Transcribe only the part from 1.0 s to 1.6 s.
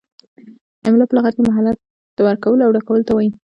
په لغت کې